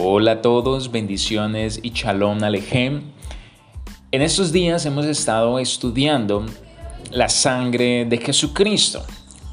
[0.00, 3.02] Hola a todos, bendiciones y shalom alejem.
[4.12, 6.46] En estos días hemos estado estudiando
[7.10, 9.04] la sangre de Jesucristo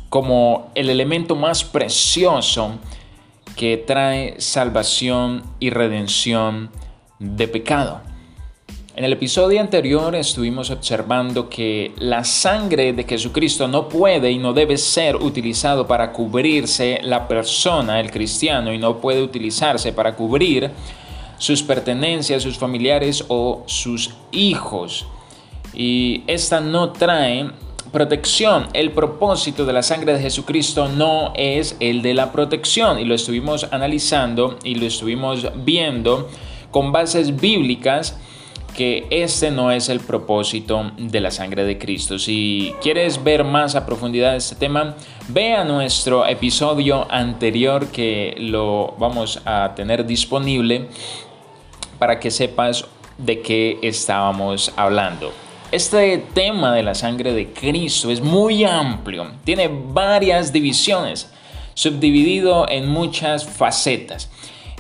[0.10, 2.78] como el elemento más precioso
[3.56, 6.70] que trae salvación y redención
[7.18, 8.02] de pecado.
[8.98, 14.54] En el episodio anterior estuvimos observando que la sangre de Jesucristo no puede y no
[14.54, 20.72] debe ser utilizado para cubrirse la persona, el cristiano, y no puede utilizarse para cubrir
[21.38, 25.06] sus pertenencias, sus familiares o sus hijos.
[25.74, 27.52] Y esta no trae
[27.92, 28.68] protección.
[28.72, 33.14] El propósito de la sangre de Jesucristo no es el de la protección y lo
[33.14, 36.30] estuvimos analizando y lo estuvimos viendo
[36.72, 38.18] con bases bíblicas
[38.76, 42.20] que este no es el propósito de la sangre de Cristo.
[42.20, 44.96] Si quieres ver más a profundidad este tema,
[45.30, 50.90] ve a nuestro episodio anterior que lo vamos a tener disponible
[51.98, 52.86] para que sepas
[53.18, 55.32] de qué estábamos hablando.
[55.72, 61.32] Este tema de la sangre de Cristo es muy amplio, tiene varias divisiones,
[61.74, 64.30] subdividido en muchas facetas.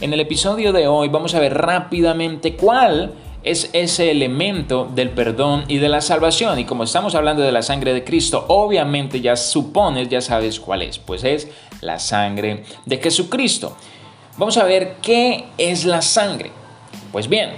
[0.01, 3.13] En el episodio de hoy vamos a ver rápidamente cuál
[3.45, 6.57] es ese elemento del perdón y de la salvación.
[6.57, 10.81] Y como estamos hablando de la sangre de Cristo, obviamente ya supones, ya sabes cuál
[10.81, 10.97] es.
[10.97, 11.47] Pues es
[11.79, 13.77] la sangre de Jesucristo.
[14.37, 16.51] Vamos a ver qué es la sangre.
[17.11, 17.51] Pues bien,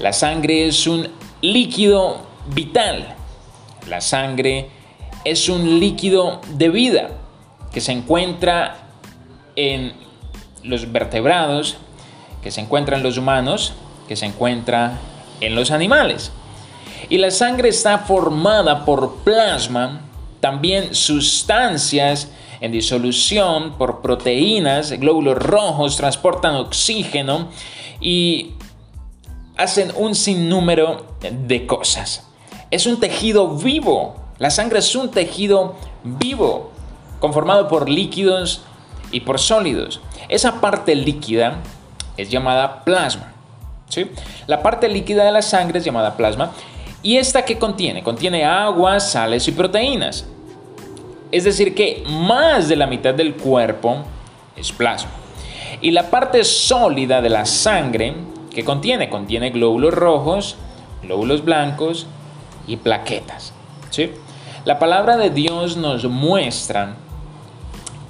[0.00, 1.06] la sangre es un
[1.42, 3.14] líquido vital.
[3.90, 4.70] La sangre
[5.26, 7.10] es un líquido de vida
[7.70, 8.88] que se encuentra
[9.56, 9.92] en
[10.62, 11.76] los vertebrados,
[12.42, 13.74] que se encuentra en los humanos,
[14.12, 14.98] que se encuentra
[15.40, 16.32] en los animales.
[17.08, 20.02] Y la sangre está formada por plasma,
[20.40, 27.48] también sustancias en disolución por proteínas, glóbulos rojos transportan oxígeno
[28.02, 28.52] y
[29.56, 32.28] hacen un sinnúmero de cosas.
[32.70, 34.16] Es un tejido vivo.
[34.38, 35.74] La sangre es un tejido
[36.04, 36.70] vivo,
[37.18, 38.60] conformado por líquidos
[39.10, 40.02] y por sólidos.
[40.28, 41.62] Esa parte líquida
[42.18, 43.32] es llamada plasma.
[44.46, 46.52] La parte líquida de la sangre es llamada plasma.
[47.02, 48.02] ¿Y esta qué contiene?
[48.02, 50.26] Contiene agua, sales y proteínas.
[51.30, 54.04] Es decir, que más de la mitad del cuerpo
[54.56, 55.10] es plasma.
[55.80, 58.14] Y la parte sólida de la sangre,
[58.54, 59.08] ¿qué contiene?
[59.08, 60.56] Contiene glóbulos rojos,
[61.02, 62.06] glóbulos blancos
[62.66, 63.52] y plaquetas.
[64.64, 66.94] La palabra de Dios nos muestra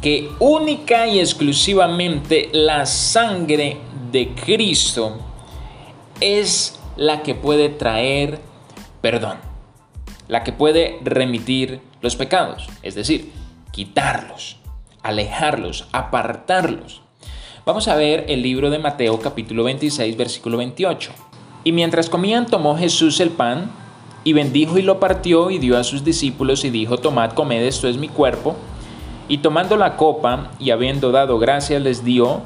[0.03, 3.79] que única y exclusivamente la sangre
[4.11, 5.32] de Cristo
[6.23, 8.41] es la que puede traer
[9.03, 9.37] perdón,
[10.29, 13.33] la que puede remitir los pecados, es decir,
[13.73, 14.57] quitarlos,
[15.03, 17.03] alejarlos, apartarlos.
[17.67, 21.11] Vamos a ver el libro de Mateo capítulo 26 versículo 28.
[21.65, 23.71] Y mientras comían tomó Jesús el pan
[24.25, 27.89] y bendijo y lo partió y dio a sus discípulos y dijo, tomad, comed, esto
[27.89, 28.57] es mi cuerpo.
[29.29, 32.43] Y tomando la copa y habiendo dado gracias les dio,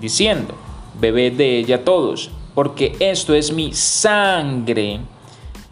[0.00, 0.54] diciendo,
[1.00, 5.00] bebed de ella todos porque esto es mi sangre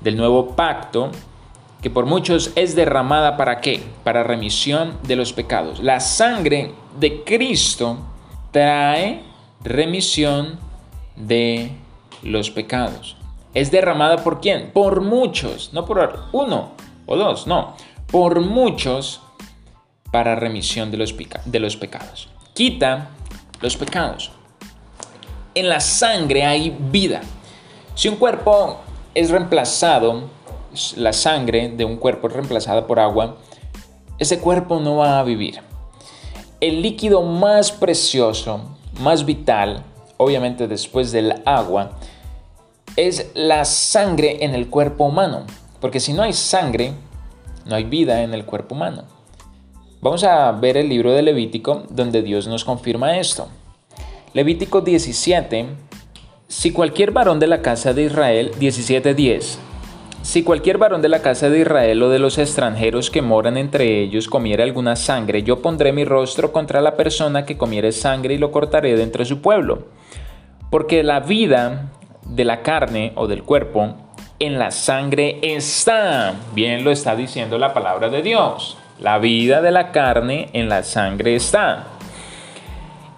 [0.01, 1.11] del nuevo pacto,
[1.83, 3.83] que por muchos es derramada para qué?
[4.05, 5.81] Para remisión de los pecados.
[5.81, 7.99] La sangre de Cristo
[8.51, 9.23] trae
[9.63, 10.59] remisión
[11.17, 11.73] de
[12.23, 13.17] los pecados.
[13.55, 14.71] ¿Es derramada por quién?
[14.73, 16.73] Por muchos, no por uno
[17.07, 17.75] o dos, no,
[18.11, 19.21] por muchos
[20.11, 22.29] para remisión de los, pecados.
[22.55, 23.11] Quita
[23.61, 24.33] los pecados
[25.55, 27.21] en la sangre hay vida.
[27.95, 28.79] Si un cuerpo
[29.15, 30.25] es reemplazado,
[30.97, 33.37] la sangre de un cuerpo es reemplazada por agua,
[34.19, 35.61] ese cuerpo no va a vivir.
[36.61, 39.85] El líquido más precioso, más vital,
[40.17, 41.93] obviamente después del agua,
[42.97, 45.45] es la sangre en el cuerpo humano.
[45.81, 46.93] Porque si no hay sangre,
[47.65, 49.05] no hay vida en el cuerpo humano.
[50.01, 53.49] Vamos a ver el libro de Levítico donde Dios nos confirma esto.
[54.35, 55.67] Levítico 17,
[56.49, 59.57] si cualquier varón de la casa de Israel, 17.10,
[60.21, 64.03] si cualquier varón de la casa de Israel o de los extranjeros que moran entre
[64.03, 68.39] ellos comiera alguna sangre, yo pondré mi rostro contra la persona que comiere sangre y
[68.39, 69.87] lo cortaré de entre su pueblo.
[70.71, 71.93] Porque la vida
[72.27, 73.95] de la carne o del cuerpo
[74.39, 76.35] en la sangre está.
[76.55, 78.77] Bien lo está diciendo la palabra de Dios.
[79.01, 81.98] La vida de la carne en la sangre está.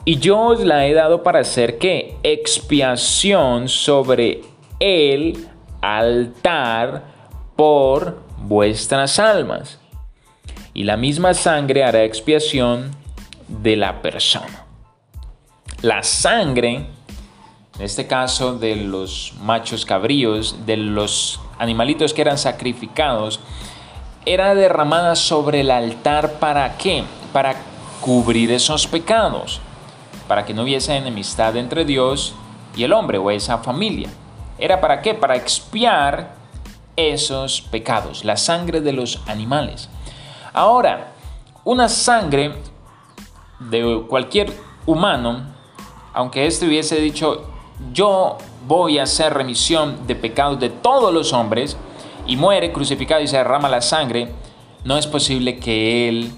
[0.05, 4.43] Y yo os la he dado para hacer que expiación sobre
[4.79, 5.49] el
[5.81, 7.05] altar
[7.57, 9.79] por vuestras almas.
[10.73, 12.91] Y la misma sangre hará expiación
[13.49, 14.65] de la persona.
[15.83, 16.87] La sangre
[17.81, 23.41] en este caso de los machos cabríos, de los animalitos que eran sacrificados,
[24.27, 27.05] era derramada sobre el altar para qué?
[27.33, 27.57] Para
[28.03, 29.63] cubrir esos pecados,
[30.31, 32.35] para que no hubiese enemistad entre Dios
[32.77, 34.09] y el hombre o esa familia.
[34.61, 35.13] ¿Era para qué?
[35.13, 36.37] Para expiar
[36.95, 39.89] esos pecados, la sangre de los animales.
[40.53, 41.15] Ahora,
[41.65, 42.55] una sangre
[43.59, 44.53] de cualquier
[44.87, 45.47] humano,
[46.15, 47.51] aunque éste hubiese dicho,
[47.93, 48.39] yo
[48.69, 51.77] voy a hacer remisión de pecados de todos los hombres,
[52.29, 54.33] y muere crucificado y se derrama la sangre,
[54.85, 56.31] no es posible que Él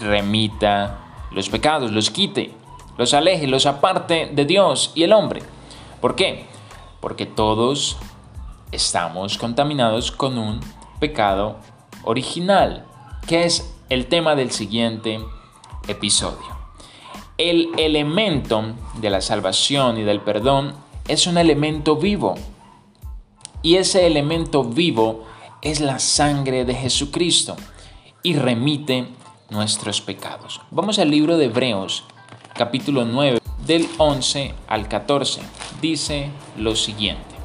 [0.00, 1.00] remita
[1.30, 2.54] los pecados, los quite,
[2.96, 5.42] los aleje, los aparte de Dios y el hombre.
[6.00, 6.46] ¿Por qué?
[7.00, 7.96] Porque todos
[8.72, 10.60] estamos contaminados con un
[10.98, 11.56] pecado
[12.04, 12.84] original,
[13.26, 15.20] que es el tema del siguiente
[15.88, 16.56] episodio.
[17.38, 20.74] El elemento de la salvación y del perdón
[21.06, 22.34] es un elemento vivo.
[23.62, 25.24] Y ese elemento vivo
[25.60, 27.56] es la sangre de Jesucristo
[28.22, 29.08] y remite
[29.50, 30.60] nuestros pecados.
[30.70, 32.04] Vamos al libro de Hebreos,
[32.56, 35.40] capítulo 9, del 11 al 14.
[35.80, 37.36] Dice lo siguiente.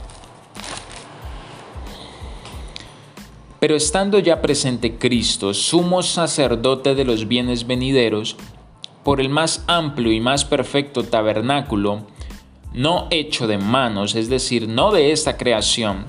[3.60, 8.36] Pero estando ya presente Cristo, sumo sacerdote de los bienes venideros,
[9.04, 12.08] por el más amplio y más perfecto tabernáculo,
[12.74, 16.06] no hecho de manos, es decir, no de esta creación,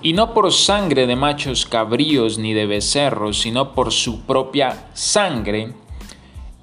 [0.00, 5.72] y no por sangre de machos cabríos ni de becerros, sino por su propia sangre,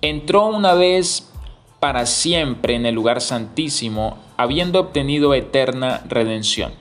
[0.01, 1.31] entró una vez
[1.85, 6.71] para siempre en el lugar santísimo, habiendo obtenido eterna redención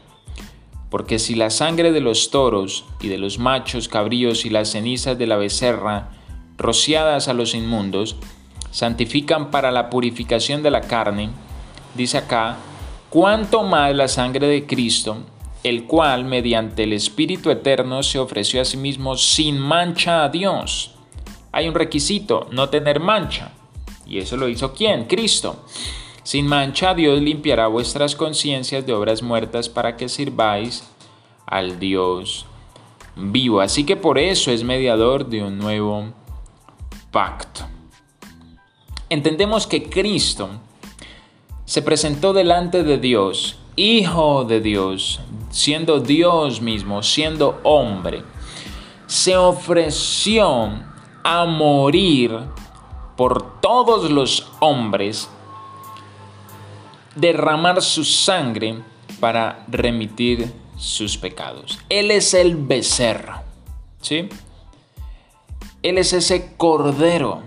[0.89, 5.19] porque si la sangre de los toros y de los machos cabríos y las cenizas
[5.19, 6.11] de la becerra,
[6.57, 8.15] rociadas a los inmundos,
[8.71, 11.31] santifican para la purificación de la carne,
[11.97, 12.57] dice acá,
[13.11, 15.19] cuánto más la sangre de Cristo,
[15.65, 20.95] el cual mediante el Espíritu Eterno se ofreció a sí mismo sin mancha a Dios.
[21.51, 23.51] Hay un requisito, no tener mancha.
[24.07, 25.05] ¿Y eso lo hizo quién?
[25.05, 25.65] Cristo
[26.25, 30.83] sin mancha Dios limpiará vuestras conciencias de obras muertas para que sirváis
[31.45, 32.47] al Dios
[33.15, 33.61] vivo.
[33.61, 36.07] Así que por eso es mediador de un nuevo
[37.11, 37.67] pacto.
[39.11, 40.49] Entendemos que Cristo
[41.67, 45.21] se presentó delante de Dios, Hijo de Dios,
[45.51, 48.23] siendo Dios mismo, siendo hombre.
[49.07, 50.71] Se ofreció
[51.23, 52.39] a morir
[53.17, 55.29] por todos los hombres
[57.15, 58.83] derramar su sangre
[59.21, 61.79] para remitir sus pecados.
[61.89, 63.43] Él es el becerro,
[64.01, 64.29] ¿sí?
[65.83, 67.43] Él es ese cordero.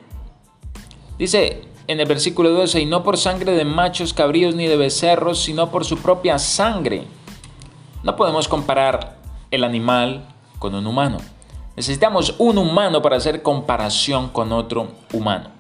[1.18, 5.40] Dice en el versículo 12, y no por sangre de machos, cabríos ni de becerros,
[5.40, 7.06] sino por su propia sangre.
[8.04, 9.18] No podemos comparar
[9.52, 10.28] el animal
[10.60, 11.18] con un humano.
[11.76, 15.57] Necesitamos un humano para hacer comparación con otro humano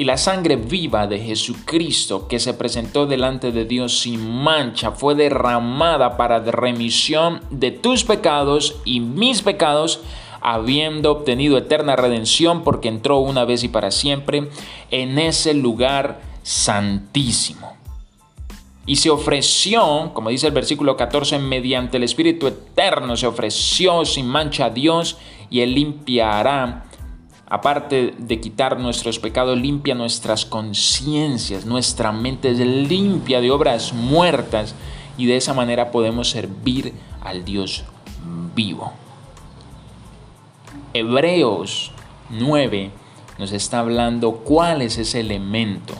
[0.00, 5.14] y la sangre viva de Jesucristo que se presentó delante de Dios sin mancha fue
[5.14, 10.00] derramada para remisión de tus pecados y mis pecados,
[10.40, 14.48] habiendo obtenido eterna redención porque entró una vez y para siempre
[14.90, 17.76] en ese lugar santísimo.
[18.86, 24.26] Y se ofreció, como dice el versículo 14, mediante el Espíritu Eterno, se ofreció sin
[24.26, 25.18] mancha a Dios
[25.50, 26.86] y Él limpiará
[27.50, 34.76] aparte de quitar nuestros pecados, limpia nuestras conciencias, nuestra mente es limpia de obras muertas
[35.18, 37.84] y de esa manera podemos servir al Dios
[38.54, 38.92] vivo.
[40.94, 41.90] Hebreos
[42.30, 42.92] 9
[43.38, 45.94] nos está hablando cuál es ese elemento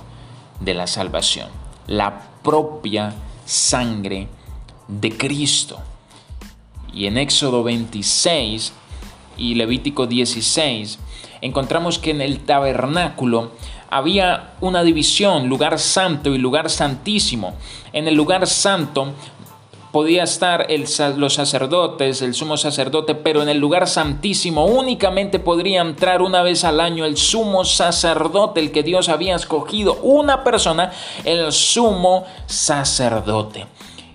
[0.61, 1.49] de la salvación,
[1.89, 3.13] la propia
[3.45, 4.29] sangre
[4.87, 5.81] de Cristo.
[6.93, 8.73] Y en Éxodo 26
[9.37, 10.99] y Levítico 16
[11.41, 13.51] encontramos que en el tabernáculo
[13.91, 17.55] había una división, lugar santo y lugar santísimo.
[17.93, 19.13] En el lugar santo
[19.93, 20.69] podía estar
[21.17, 26.65] los sacerdotes, el sumo sacerdote, pero en el lugar santísimo únicamente podría entrar una vez
[26.65, 30.93] al año el sumo sacerdote, el que Dios había escogido, una persona,
[31.25, 33.67] el sumo sacerdote.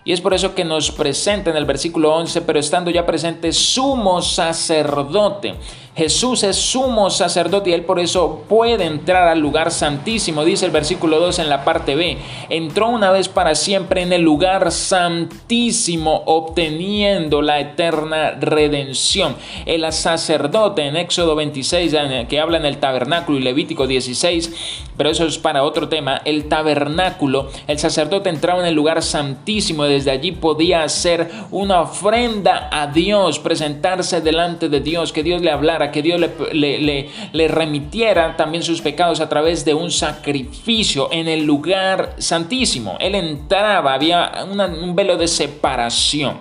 [0.06, 3.52] Y es por eso que nos presenta en el versículo 11, pero estando ya presente
[3.52, 5.56] sumo sacerdote
[5.96, 10.72] Jesús es sumo sacerdote y él por eso puede entrar al lugar santísimo, dice el
[10.72, 12.18] versículo 2 en la parte B.
[12.50, 19.38] Entró una vez para siempre en el lugar santísimo, obteniendo la eterna redención.
[19.66, 21.96] El sacerdote en Éxodo 26,
[22.28, 26.50] que habla en el tabernáculo, y Levítico 16, pero eso es para otro tema, el
[26.50, 32.88] tabernáculo, el sacerdote entraba en el lugar santísimo, desde allí podía hacer una ofrenda a
[32.88, 36.20] Dios, presentarse delante de Dios, que Dios le hablara que Dios
[36.52, 42.98] le, remitiera también sus pecados a través de un sacrificio en el lugar santísimo.
[43.00, 46.40] Él entraba, había un velo de separación.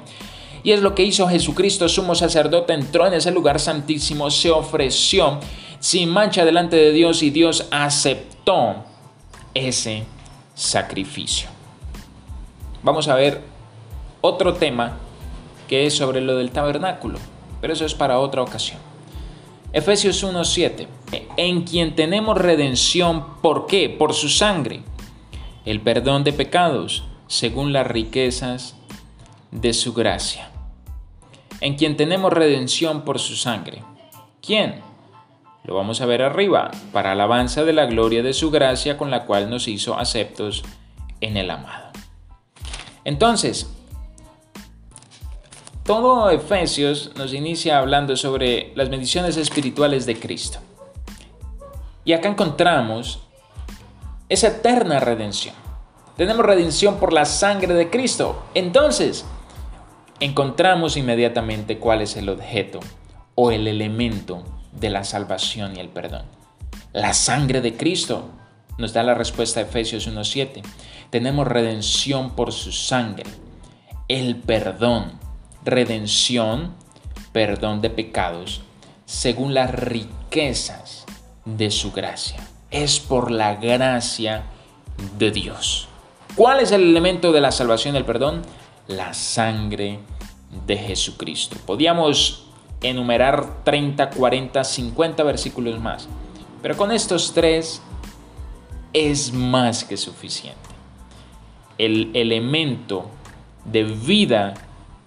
[0.62, 5.38] Y es lo que hizo Jesucristo, sumo sacerdote, entró en ese lugar santísimo, se ofreció
[5.78, 8.76] sin mancha delante de Dios y Dios aceptó
[9.52, 10.04] ese
[10.54, 11.48] sacrificio.
[12.82, 13.42] Vamos a ver
[14.22, 14.96] otro tema
[15.68, 17.18] que es sobre lo del tabernáculo,
[17.60, 18.78] pero eso es para otra ocasión.
[19.74, 20.86] Efesios 1:7.
[21.36, 23.88] En quien tenemos redención, ¿por qué?
[23.88, 24.82] Por su sangre.
[25.64, 28.76] El perdón de pecados, según las riquezas
[29.50, 30.48] de su gracia.
[31.60, 33.82] En quien tenemos redención por su sangre.
[34.40, 34.80] ¿Quién?
[35.64, 39.24] Lo vamos a ver arriba, para alabanza de la gloria de su gracia con la
[39.24, 40.62] cual nos hizo aceptos
[41.20, 41.90] en el amado.
[43.04, 43.73] Entonces,
[45.84, 50.58] todo Efesios nos inicia hablando sobre las bendiciones espirituales de Cristo.
[52.06, 53.20] Y acá encontramos
[54.30, 55.54] esa eterna redención.
[56.16, 58.44] Tenemos redención por la sangre de Cristo.
[58.54, 59.26] Entonces,
[60.20, 62.80] encontramos inmediatamente cuál es el objeto
[63.34, 66.24] o el elemento de la salvación y el perdón.
[66.94, 68.30] La sangre de Cristo
[68.78, 70.62] nos da la respuesta a Efesios 1.7.
[71.10, 73.24] Tenemos redención por su sangre,
[74.08, 75.23] el perdón
[75.64, 76.74] redención,
[77.32, 78.62] perdón de pecados,
[79.06, 81.06] según las riquezas
[81.44, 82.46] de su gracia.
[82.70, 84.44] Es por la gracia
[85.18, 85.88] de Dios.
[86.34, 88.42] ¿Cuál es el elemento de la salvación del perdón?
[88.88, 90.00] La sangre
[90.66, 91.56] de Jesucristo.
[91.64, 92.46] Podíamos
[92.82, 96.08] enumerar 30, 40, 50 versículos más,
[96.60, 97.80] pero con estos tres
[98.92, 100.58] es más que suficiente.
[101.78, 103.10] El elemento
[103.64, 104.54] de vida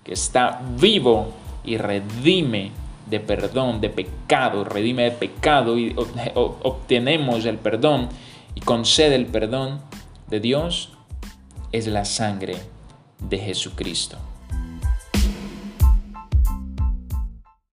[0.08, 1.34] que está vivo
[1.66, 2.72] y redime
[3.10, 5.94] de perdón, de pecado, redime de pecado y
[6.34, 8.08] obtenemos el perdón
[8.56, 9.82] y concede el perdón
[10.30, 10.94] de Dios,
[11.74, 12.56] es la sangre
[13.20, 14.18] de Jesucristo.